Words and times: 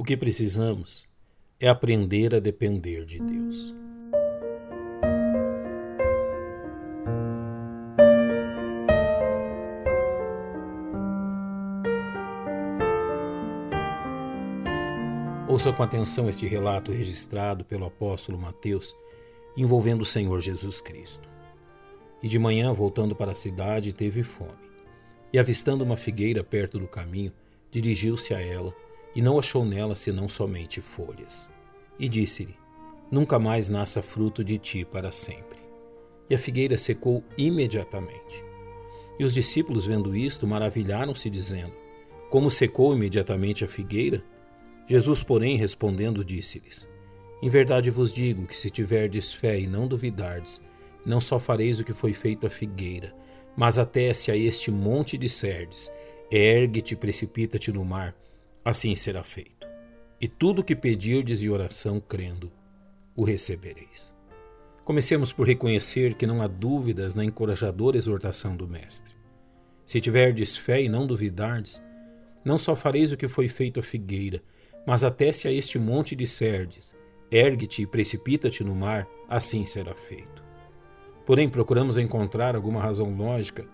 O 0.00 0.02
que 0.02 0.16
precisamos 0.16 1.06
é 1.60 1.68
aprender 1.68 2.34
a 2.34 2.40
depender 2.40 3.04
de 3.04 3.18
Deus. 3.18 3.76
Ouça 15.46 15.70
com 15.70 15.82
atenção 15.82 16.30
este 16.30 16.46
relato 16.46 16.90
registrado 16.90 17.62
pelo 17.66 17.84
apóstolo 17.84 18.38
Mateus 18.38 18.96
envolvendo 19.54 20.00
o 20.00 20.06
Senhor 20.06 20.40
Jesus 20.40 20.80
Cristo. 20.80 21.28
E 22.22 22.26
de 22.26 22.38
manhã, 22.38 22.72
voltando 22.72 23.14
para 23.14 23.32
a 23.32 23.34
cidade, 23.34 23.92
teve 23.92 24.22
fome. 24.22 24.70
E 25.30 25.38
avistando 25.38 25.84
uma 25.84 25.98
figueira 25.98 26.42
perto 26.42 26.78
do 26.78 26.88
caminho, 26.88 27.34
dirigiu-se 27.70 28.32
a 28.32 28.40
ela 28.40 28.74
e 29.14 29.22
não 29.22 29.38
achou 29.38 29.64
nela 29.64 29.94
senão 29.94 30.28
somente 30.28 30.80
folhas. 30.80 31.48
E 31.98 32.08
disse-lhe: 32.08 32.56
Nunca 33.10 33.38
mais 33.38 33.68
nasça 33.68 34.02
fruto 34.02 34.44
de 34.44 34.58
ti 34.58 34.84
para 34.84 35.10
sempre. 35.10 35.58
E 36.28 36.34
a 36.34 36.38
figueira 36.38 36.78
secou 36.78 37.24
imediatamente. 37.36 38.44
E 39.18 39.24
os 39.24 39.34
discípulos, 39.34 39.84
vendo 39.84 40.16
isto, 40.16 40.46
maravilharam-se, 40.46 41.28
dizendo: 41.28 41.72
Como 42.30 42.50
secou 42.50 42.94
imediatamente 42.94 43.64
a 43.64 43.68
figueira? 43.68 44.22
Jesus, 44.86 45.22
porém, 45.22 45.56
respondendo, 45.56 46.24
disse-lhes: 46.24 46.88
Em 47.42 47.48
verdade 47.48 47.90
vos 47.90 48.12
digo 48.12 48.46
que 48.46 48.58
se 48.58 48.70
tiverdes 48.70 49.34
fé 49.34 49.58
e 49.58 49.66
não 49.66 49.86
duvidardes, 49.86 50.60
não 51.04 51.20
só 51.20 51.38
fareis 51.38 51.80
o 51.80 51.84
que 51.84 51.92
foi 51.92 52.12
feito 52.12 52.46
à 52.46 52.50
figueira, 52.50 53.14
mas 53.56 53.78
até 53.78 54.14
se 54.14 54.30
a 54.30 54.36
este 54.36 54.70
monte 54.70 55.18
disserdes: 55.18 55.90
Ergue-te, 56.30 56.94
precipita-te 56.94 57.72
no 57.72 57.84
mar, 57.84 58.14
assim 58.70 58.94
será 58.94 59.22
feito. 59.22 59.68
E 60.20 60.28
tudo 60.28 60.60
o 60.60 60.64
que 60.64 60.76
pedirdes 60.76 61.42
em 61.42 61.48
oração, 61.48 62.00
crendo, 62.00 62.50
o 63.16 63.24
recebereis. 63.24 64.14
Comecemos 64.84 65.32
por 65.32 65.46
reconhecer 65.46 66.14
que 66.14 66.26
não 66.26 66.40
há 66.40 66.46
dúvidas 66.46 67.14
na 67.14 67.24
encorajadora 67.24 67.96
exortação 67.96 68.56
do 68.56 68.66
Mestre. 68.66 69.14
Se 69.84 70.00
tiverdes 70.00 70.56
fé 70.56 70.82
e 70.82 70.88
não 70.88 71.06
duvidardes, 71.06 71.82
não 72.44 72.58
só 72.58 72.74
fareis 72.74 73.12
o 73.12 73.16
que 73.16 73.28
foi 73.28 73.48
feito 73.48 73.80
à 73.80 73.82
figueira, 73.82 74.42
mas 74.86 75.04
até 75.04 75.32
se 75.32 75.46
a 75.48 75.52
este 75.52 75.78
monte 75.78 76.16
disserdes: 76.16 76.94
Ergue-te 77.30 77.82
e 77.82 77.86
precipita-te 77.86 78.64
no 78.64 78.74
mar, 78.74 79.06
assim 79.28 79.64
será 79.64 79.94
feito. 79.94 80.42
Porém, 81.26 81.48
procuramos 81.48 81.98
encontrar 81.98 82.56
alguma 82.56 82.80
razão 82.80 83.14
lógica 83.14 83.68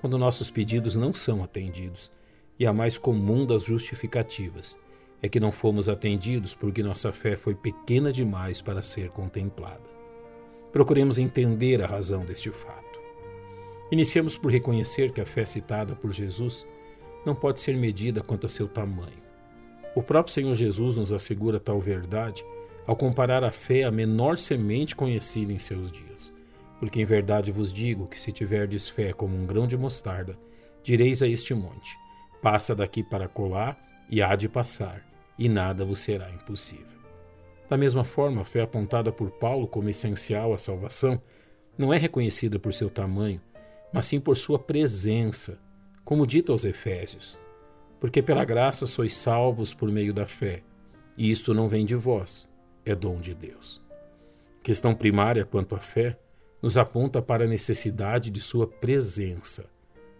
quando 0.00 0.18
nossos 0.18 0.50
pedidos 0.50 0.96
não 0.96 1.12
são 1.12 1.42
atendidos 1.42 2.10
e 2.58 2.66
a 2.66 2.72
mais 2.72 2.96
comum 2.96 3.44
das 3.44 3.64
justificativas 3.64 4.76
é 5.22 5.28
que 5.28 5.40
não 5.40 5.50
fomos 5.50 5.88
atendidos 5.88 6.54
porque 6.54 6.82
nossa 6.82 7.12
fé 7.12 7.36
foi 7.36 7.54
pequena 7.54 8.12
demais 8.12 8.60
para 8.62 8.82
ser 8.82 9.10
contemplada. 9.10 9.96
Procuremos 10.72 11.18
entender 11.18 11.82
a 11.82 11.86
razão 11.86 12.24
deste 12.24 12.50
fato. 12.50 13.00
Iniciamos 13.90 14.36
por 14.36 14.50
reconhecer 14.50 15.10
que 15.12 15.20
a 15.20 15.26
fé 15.26 15.44
citada 15.46 15.94
por 15.94 16.12
Jesus 16.12 16.66
não 17.24 17.34
pode 17.34 17.60
ser 17.60 17.76
medida 17.76 18.22
quanto 18.22 18.46
a 18.46 18.48
seu 18.48 18.68
tamanho. 18.68 19.24
O 19.94 20.02
próprio 20.02 20.34
Senhor 20.34 20.54
Jesus 20.54 20.96
nos 20.96 21.12
assegura 21.12 21.58
tal 21.58 21.80
verdade 21.80 22.44
ao 22.86 22.94
comparar 22.94 23.42
a 23.42 23.50
fé 23.50 23.84
à 23.84 23.90
menor 23.90 24.38
semente 24.38 24.94
conhecida 24.94 25.52
em 25.52 25.58
seus 25.58 25.90
dias. 25.90 26.32
Porque 26.78 27.00
em 27.00 27.04
verdade 27.04 27.50
vos 27.50 27.72
digo 27.72 28.06
que 28.06 28.20
se 28.20 28.30
tiverdes 28.30 28.88
fé 28.88 29.12
como 29.12 29.36
um 29.36 29.46
grão 29.46 29.66
de 29.66 29.76
mostarda, 29.76 30.38
direis 30.82 31.22
a 31.22 31.26
este 31.26 31.54
monte: 31.54 31.96
Passa 32.46 32.76
daqui 32.76 33.02
para 33.02 33.26
colar, 33.26 33.76
e 34.08 34.22
há 34.22 34.36
de 34.36 34.48
passar, 34.48 35.04
e 35.36 35.48
nada 35.48 35.84
vos 35.84 35.98
será 35.98 36.30
impossível. 36.30 37.00
Da 37.68 37.76
mesma 37.76 38.04
forma, 38.04 38.42
a 38.42 38.44
fé 38.44 38.60
apontada 38.60 39.10
por 39.10 39.32
Paulo 39.32 39.66
como 39.66 39.88
essencial 39.88 40.54
à 40.54 40.56
salvação 40.56 41.20
não 41.76 41.92
é 41.92 41.98
reconhecida 41.98 42.56
por 42.56 42.72
seu 42.72 42.88
tamanho, 42.88 43.40
mas 43.92 44.06
sim 44.06 44.20
por 44.20 44.36
sua 44.36 44.60
presença, 44.60 45.58
como 46.04 46.24
dito 46.24 46.52
aos 46.52 46.64
Efésios. 46.64 47.36
Porque 47.98 48.22
pela 48.22 48.44
graça 48.44 48.86
sois 48.86 49.12
salvos 49.12 49.74
por 49.74 49.90
meio 49.90 50.14
da 50.14 50.24
fé, 50.24 50.62
e 51.18 51.32
isto 51.32 51.52
não 51.52 51.68
vem 51.68 51.84
de 51.84 51.96
vós, 51.96 52.48
é 52.84 52.94
dom 52.94 53.18
de 53.18 53.34
Deus. 53.34 53.82
Questão 54.62 54.94
primária 54.94 55.44
quanto 55.44 55.74
à 55.74 55.80
fé 55.80 56.16
nos 56.62 56.78
aponta 56.78 57.20
para 57.20 57.42
a 57.42 57.48
necessidade 57.48 58.30
de 58.30 58.40
sua 58.40 58.68
presença, 58.68 59.68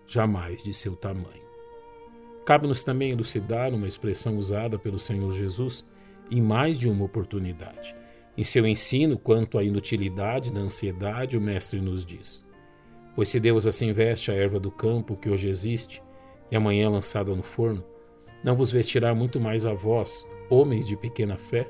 jamais 0.05 0.65
de 0.65 0.75
seu 0.75 0.97
tamanho. 0.97 1.46
Cabe-nos 2.47 2.85
também 2.85 3.11
elucidar 3.11 3.75
uma 3.75 3.89
expressão 3.89 4.39
usada 4.39 4.79
pelo 4.79 5.01
Senhor 5.01 5.33
Jesus 5.33 5.85
em 6.31 6.41
mais 6.41 6.79
de 6.79 6.89
uma 6.89 7.05
oportunidade. 7.05 7.93
Em 8.39 8.45
seu 8.45 8.65
ensino 8.65 9.19
quanto 9.19 9.59
à 9.59 9.65
inutilidade 9.65 10.53
da 10.53 10.61
ansiedade, 10.61 11.37
o 11.37 11.41
Mestre 11.41 11.81
nos 11.81 12.07
diz: 12.07 12.45
Pois 13.17 13.29
se 13.29 13.41
Deus 13.41 13.67
assim 13.67 13.93
veste 13.93 14.31
a 14.31 14.35
erva 14.35 14.61
do 14.61 14.71
campo 14.71 15.17
que 15.17 15.29
hoje 15.29 15.49
existe 15.49 16.01
e 16.49 16.55
amanhã 16.55 16.89
lançada 16.89 17.35
no 17.35 17.43
forno, 17.43 17.85
não 18.45 18.55
vos 18.55 18.71
vestirá 18.71 19.13
muito 19.13 19.41
mais 19.41 19.67
a 19.67 19.75
vós, 19.75 20.25
homens 20.49 20.87
de 20.87 20.97
pequena 20.97 21.37
fé? 21.37 21.69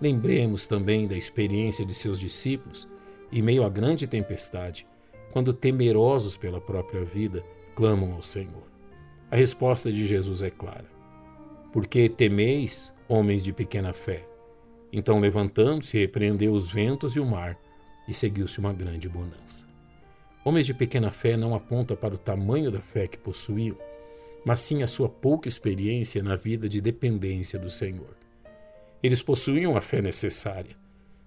Lembremos 0.00 0.66
também 0.66 1.06
da 1.06 1.16
experiência 1.18 1.84
de 1.84 1.92
seus 1.92 2.18
discípulos 2.18 2.88
em 3.30 3.42
meio 3.42 3.62
à 3.62 3.68
grande 3.68 4.06
tempestade, 4.06 4.86
quando 5.30 5.52
temerosos 5.52 6.34
pela 6.38 6.62
própria 6.62 7.04
vida, 7.04 7.44
clamam 7.74 8.14
ao 8.14 8.22
Senhor. 8.22 8.75
A 9.30 9.34
resposta 9.36 9.90
de 9.90 10.06
Jesus 10.06 10.42
é 10.42 10.50
clara: 10.50 10.86
Porque 11.72 12.08
temeis, 12.08 12.92
homens 13.08 13.42
de 13.42 13.52
pequena 13.52 13.92
fé? 13.92 14.26
Então, 14.92 15.18
levantando-se, 15.18 15.98
repreendeu 15.98 16.52
os 16.52 16.70
ventos 16.70 17.16
e 17.16 17.20
o 17.20 17.26
mar, 17.26 17.58
e 18.06 18.14
seguiu-se 18.14 18.58
uma 18.60 18.72
grande 18.72 19.08
bonança. 19.08 19.66
Homens 20.44 20.64
de 20.64 20.72
pequena 20.72 21.10
fé 21.10 21.36
não 21.36 21.54
aponta 21.54 21.96
para 21.96 22.14
o 22.14 22.18
tamanho 22.18 22.70
da 22.70 22.80
fé 22.80 23.08
que 23.08 23.18
possuíam, 23.18 23.76
mas 24.44 24.60
sim 24.60 24.82
a 24.82 24.86
sua 24.86 25.08
pouca 25.08 25.48
experiência 25.48 26.22
na 26.22 26.36
vida 26.36 26.68
de 26.68 26.80
dependência 26.80 27.58
do 27.58 27.68
Senhor. 27.68 28.16
Eles 29.02 29.22
possuíam 29.22 29.76
a 29.76 29.80
fé 29.80 30.00
necessária, 30.00 30.76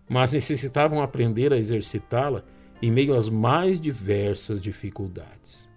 mas 0.08 0.32
necessitavam 0.32 1.02
aprender 1.02 1.52
a 1.52 1.58
exercitá-la 1.58 2.46
em 2.82 2.90
meio 2.90 3.14
às 3.14 3.28
mais 3.28 3.82
diversas 3.82 4.62
dificuldades. 4.62 5.69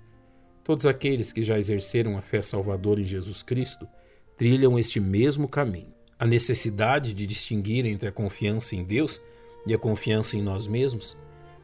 Todos 0.65 0.87
aqueles 0.87 1.33
que 1.33 1.43
já 1.43 1.59
exerceram 1.59 2.17
a 2.17 2.23
fé 2.23 2.41
salvadora 2.41 3.01
em 3.01 3.05
Jesus 3.05 3.43
Cristo 3.43 3.87
trilham 4.37 4.79
este 4.79 5.01
mesmo 5.01 5.49
caminho. 5.49 5.93
A 6.19 6.27
necessidade 6.27 7.13
de 7.13 7.27
distinguir 7.27 7.85
entre 7.85 8.09
a 8.09 8.13
confiança 8.13 8.77
em 8.77 8.85
Deus 8.85 9.21
e 9.67 9.75
a 9.75 9.79
confiança 9.79 10.37
em 10.37 10.43
nós 10.43 10.69
mesmos 10.69 11.17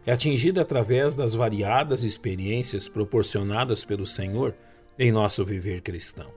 é 0.05 0.13
atingida 0.13 0.63
através 0.63 1.15
das 1.15 1.35
variadas 1.35 2.03
experiências 2.03 2.89
proporcionadas 2.89 3.85
pelo 3.85 4.07
Senhor 4.07 4.55
em 4.99 5.13
nosso 5.13 5.45
viver 5.45 5.81
cristão, 5.81 6.33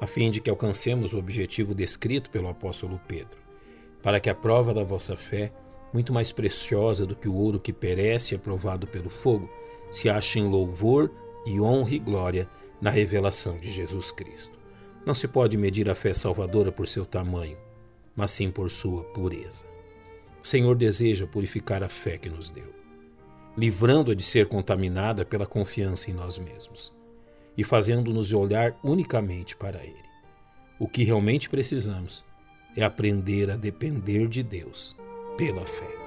a 0.00 0.06
fim 0.06 0.30
de 0.30 0.40
que 0.40 0.50
alcancemos 0.50 1.14
o 1.14 1.18
objetivo 1.18 1.74
descrito 1.74 2.30
pelo 2.30 2.48
apóstolo 2.48 3.00
Pedro, 3.08 3.38
para 4.02 4.20
que 4.20 4.30
a 4.30 4.34
prova 4.34 4.72
da 4.72 4.84
vossa 4.84 5.16
fé, 5.16 5.52
muito 5.92 6.12
mais 6.12 6.30
preciosa 6.30 7.06
do 7.06 7.16
que 7.16 7.28
o 7.28 7.34
ouro 7.34 7.58
que 7.58 7.72
perece 7.72 8.34
e 8.34 8.36
aprovado 8.36 8.86
pelo 8.86 9.10
fogo, 9.10 9.50
se 9.90 10.08
ache 10.08 10.38
em 10.38 10.48
louvor 10.48 11.10
e 11.46 11.60
honra 11.60 11.94
e 11.94 11.98
glória 11.98 12.48
na 12.80 12.90
revelação 12.90 13.58
de 13.58 13.70
Jesus 13.70 14.10
Cristo. 14.10 14.58
Não 15.06 15.14
se 15.14 15.28
pode 15.28 15.56
medir 15.56 15.88
a 15.88 15.94
fé 15.94 16.14
salvadora 16.14 16.72
por 16.72 16.88
seu 16.88 17.04
tamanho, 17.04 17.58
mas 18.16 18.30
sim 18.30 18.50
por 18.50 18.70
sua 18.70 19.04
pureza. 19.04 19.64
O 20.42 20.46
Senhor 20.46 20.74
deseja 20.74 21.26
purificar 21.26 21.82
a 21.82 21.88
fé 21.88 22.18
que 22.18 22.28
nos 22.28 22.50
deu, 22.50 22.74
livrando-a 23.56 24.14
de 24.14 24.22
ser 24.22 24.46
contaminada 24.46 25.24
pela 25.24 25.46
confiança 25.46 26.10
em 26.10 26.14
nós 26.14 26.38
mesmos 26.38 26.92
e 27.56 27.64
fazendo-nos 27.64 28.32
olhar 28.32 28.78
unicamente 28.82 29.56
para 29.56 29.82
Ele. 29.82 30.04
O 30.78 30.88
que 30.88 31.04
realmente 31.04 31.48
precisamos 31.48 32.24
é 32.76 32.82
aprender 32.82 33.50
a 33.50 33.56
depender 33.56 34.26
de 34.26 34.42
Deus 34.42 34.96
pela 35.36 35.64
fé. 35.64 36.03